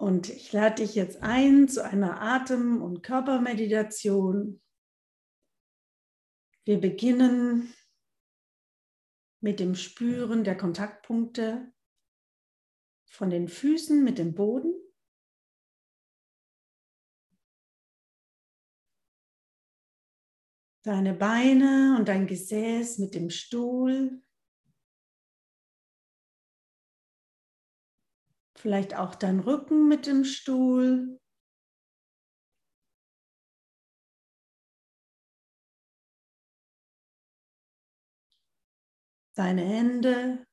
[0.00, 4.62] Und ich lade dich jetzt ein zu einer Atem- und Körpermeditation.
[6.64, 7.74] Wir beginnen
[9.42, 11.74] mit dem Spüren der Kontaktpunkte
[13.10, 14.72] von den Füßen mit dem Boden.
[20.82, 24.22] Deine Beine und dein Gesäß mit dem Stuhl.
[28.60, 31.18] Vielleicht auch dein Rücken mit dem Stuhl.
[39.34, 40.46] Deine Hände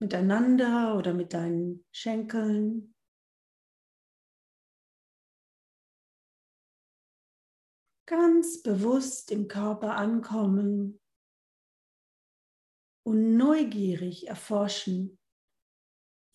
[0.00, 2.94] miteinander oder mit deinen Schenkeln.
[8.08, 11.00] Ganz bewusst im Körper ankommen
[13.04, 15.18] und neugierig erforschen,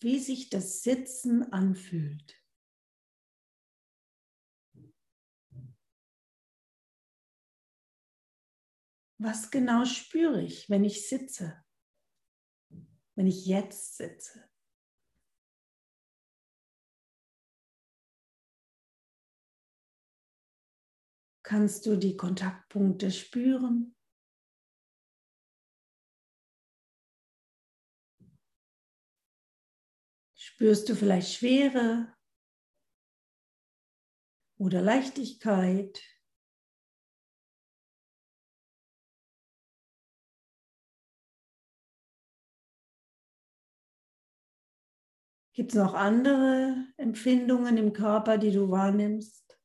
[0.02, 2.42] wie sich das Sitzen anfühlt.
[9.18, 11.64] Was genau spüre ich, wenn ich sitze?
[13.14, 14.48] Wenn ich jetzt sitze?
[21.44, 23.94] Kannst du die Kontaktpunkte spüren?
[30.62, 32.14] Spürst du vielleicht Schwere
[34.58, 36.00] oder Leichtigkeit?
[45.52, 49.58] Gibt es noch andere Empfindungen im Körper, die du wahrnimmst?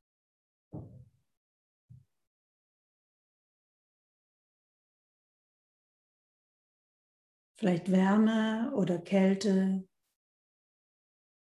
[7.53, 9.86] Vielleicht Wärme oder Kälte?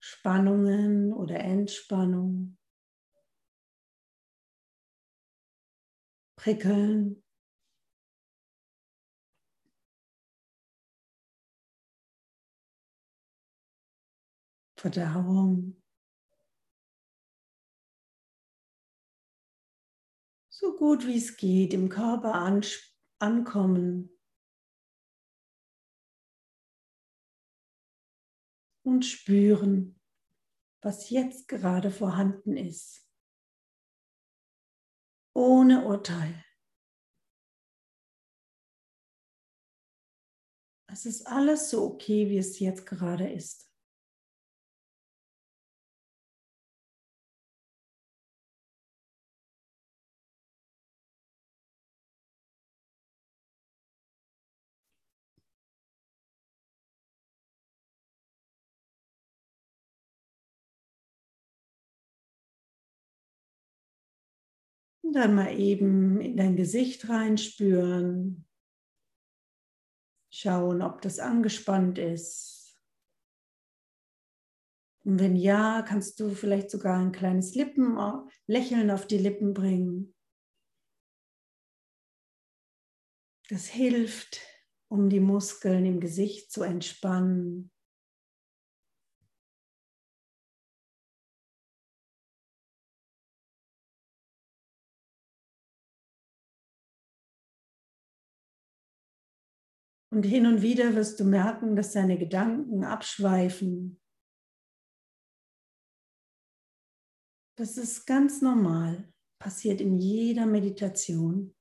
[0.06, 2.58] Spannungen oder Entspannung,
[6.36, 7.22] Prickeln.
[14.76, 15.80] Verdauung.
[20.50, 22.34] So gut wie es geht im Körper
[23.20, 24.10] ankommen.
[28.82, 29.98] Und spüren,
[30.84, 33.08] was jetzt gerade vorhanden ist.
[35.34, 36.44] Ohne Urteil.
[40.86, 43.73] Es ist alles so okay, wie es jetzt gerade ist.
[65.04, 68.46] Und dann mal eben in dein Gesicht reinspüren.
[70.32, 72.80] Schauen, ob das angespannt ist.
[75.04, 77.98] Und wenn ja, kannst du vielleicht sogar ein kleines Lippen,
[78.46, 80.14] Lächeln auf die Lippen bringen.
[83.50, 84.40] Das hilft,
[84.88, 87.73] um die Muskeln im Gesicht zu entspannen.
[100.14, 104.00] Und hin und wieder wirst du merken, dass deine Gedanken abschweifen.
[107.58, 111.56] Das ist ganz normal, passiert in jeder Meditation.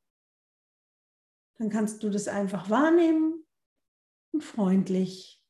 [1.58, 3.44] Dann kannst du das einfach wahrnehmen
[4.34, 5.44] und freundlich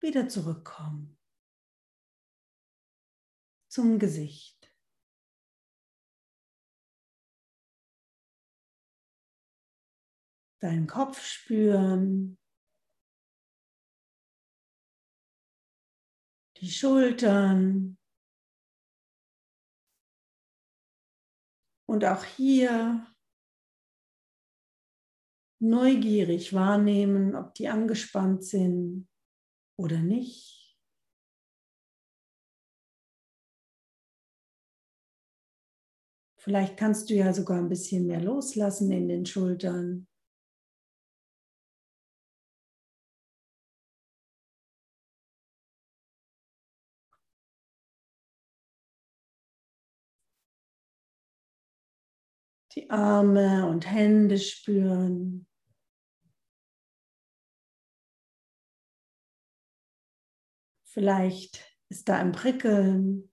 [0.00, 1.18] wieder zurückkommen
[3.68, 4.53] zum Gesicht.
[10.64, 12.38] Deinen Kopf spüren,
[16.56, 17.98] die Schultern
[21.86, 23.14] und auch hier
[25.60, 29.06] neugierig wahrnehmen, ob die angespannt sind
[29.78, 30.78] oder nicht.
[36.40, 40.06] Vielleicht kannst du ja sogar ein bisschen mehr loslassen in den Schultern.
[52.74, 55.46] Die Arme und Hände spüren.
[60.84, 63.30] Vielleicht Ist da ein Prickeln?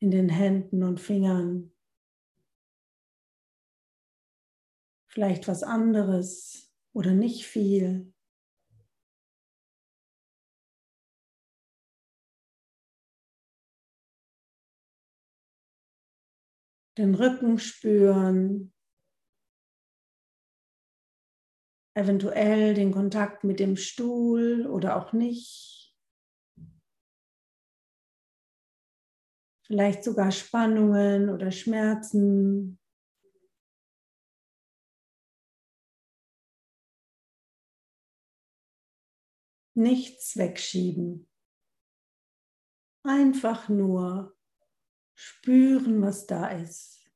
[0.00, 1.70] In den Händen und Fingern.
[5.06, 8.11] Vielleicht was anderes oder nicht viel.
[17.02, 18.72] Den Rücken spüren,
[21.96, 25.96] eventuell den Kontakt mit dem Stuhl oder auch nicht.
[29.66, 32.78] Vielleicht sogar Spannungen oder Schmerzen.
[39.74, 41.28] Nichts wegschieben.
[43.04, 44.36] Einfach nur
[45.22, 47.08] spüren, was da ist.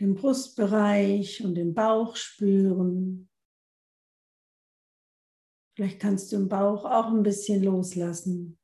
[0.00, 3.30] Den Brustbereich und den Bauch spüren.
[5.76, 8.58] Vielleicht kannst du im Bauch auch ein bisschen loslassen.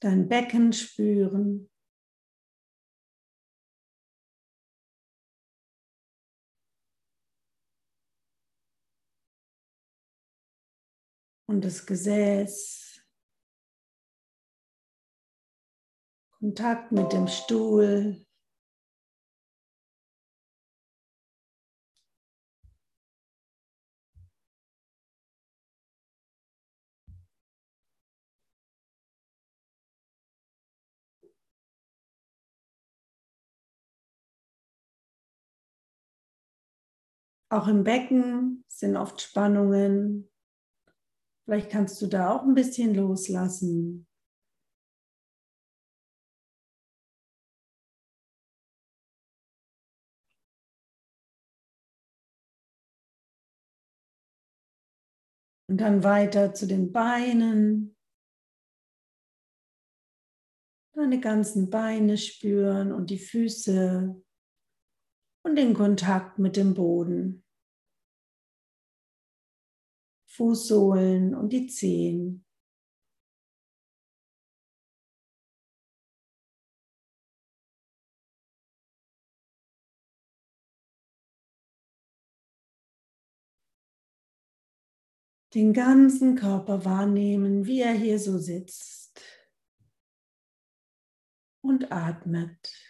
[0.00, 1.70] Dein Becken spüren.
[11.46, 13.02] Und das Gesäß.
[16.38, 18.27] Kontakt mit dem Stuhl.
[37.50, 40.30] Auch im Becken sind oft Spannungen.
[41.44, 44.06] Vielleicht kannst du da auch ein bisschen loslassen.
[55.70, 57.96] Und dann weiter zu den Beinen.
[60.94, 64.22] Deine ganzen Beine spüren und die Füße
[65.48, 67.42] und den Kontakt mit dem Boden.
[70.26, 72.44] Fußsohlen und die Zehen.
[85.54, 89.22] Den ganzen Körper wahrnehmen, wie er hier so sitzt
[91.62, 92.87] und atmet.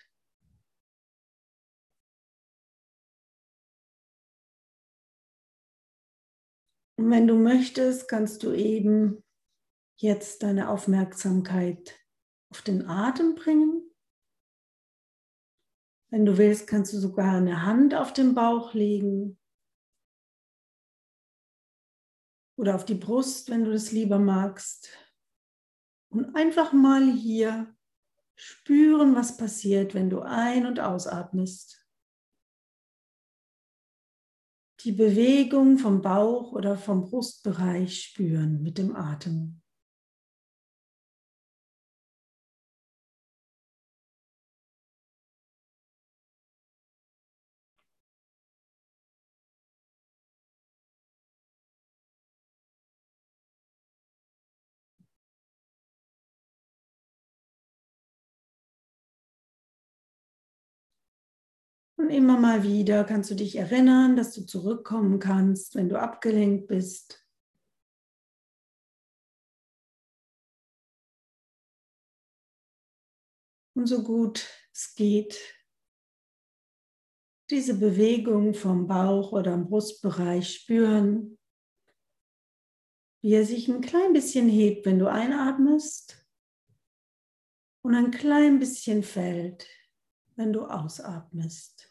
[6.99, 9.23] Und wenn du möchtest, kannst du eben
[9.99, 11.97] jetzt deine Aufmerksamkeit
[12.51, 13.89] auf den Atem bringen.
[16.11, 19.39] Wenn du willst, kannst du sogar eine Hand auf den Bauch legen
[22.57, 24.91] oder auf die Brust, wenn du das lieber magst.
[26.11, 27.77] Und einfach mal hier
[28.35, 31.88] spüren, was passiert, wenn du ein- und ausatmest
[34.81, 39.61] die Bewegung vom Bauch oder vom Brustbereich spüren mit dem Atem.
[62.11, 67.25] Immer mal wieder kannst du dich erinnern, dass du zurückkommen kannst, wenn du abgelenkt bist.
[73.75, 75.39] Und so gut es geht,
[77.51, 81.39] diese Bewegung vom Bauch oder im Brustbereich spüren,
[83.23, 86.27] wie er sich ein klein bisschen hebt, wenn du einatmest
[87.83, 89.67] und ein klein bisschen fällt,
[90.37, 91.88] wenn du ausatmest.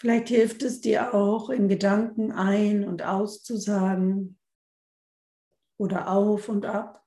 [0.00, 4.38] Vielleicht hilft es dir auch, in Gedanken ein- und auszusagen
[5.76, 7.04] oder auf und ab.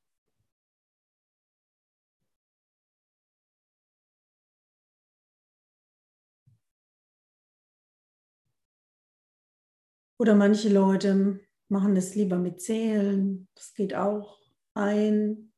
[10.19, 13.47] Oder manche Leute machen es lieber mit Zählen.
[13.55, 14.37] Das geht auch
[14.73, 15.50] ein.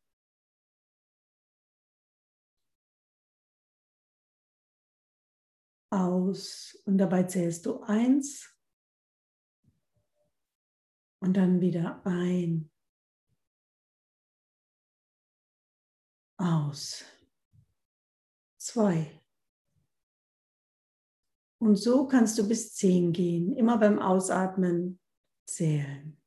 [5.93, 6.81] Aus.
[6.85, 8.49] Und dabei zählst du eins.
[11.19, 12.71] Und dann wieder ein.
[16.37, 17.05] Aus.
[18.57, 19.21] Zwei.
[21.59, 24.99] Und so kannst du bis zehn gehen, immer beim Ausatmen
[25.45, 26.22] zählen.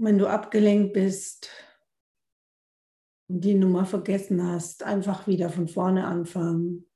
[0.00, 1.50] Wenn du abgelenkt bist
[3.28, 6.88] und die Nummer vergessen hast, einfach wieder von vorne anfangen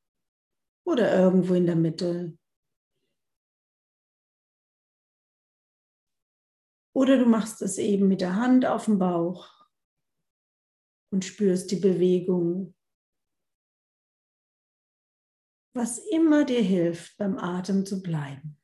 [0.87, 2.39] oder irgendwo in der Mitte.
[6.95, 9.67] Oder du machst es eben mit der Hand auf dem Bauch
[11.11, 12.75] und spürst die Bewegung.
[15.75, 18.62] Was immer dir hilft, beim Atem zu bleiben.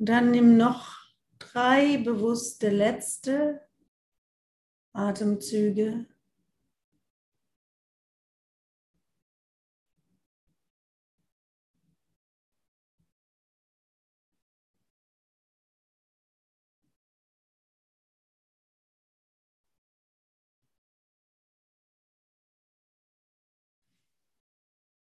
[0.00, 0.96] Und dann nimm noch
[1.38, 3.60] drei bewusste letzte
[4.94, 6.06] Atemzüge.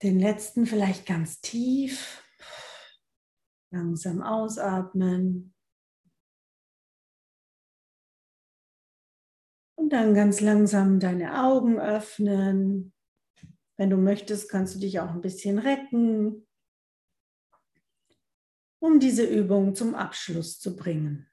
[0.03, 2.24] Den letzten vielleicht ganz tief.
[3.75, 5.53] Langsam ausatmen.
[9.75, 12.93] Und dann ganz langsam deine Augen öffnen.
[13.77, 16.47] Wenn du möchtest, kannst du dich auch ein bisschen recken,
[18.79, 21.29] um diese Übung zum Abschluss zu bringen.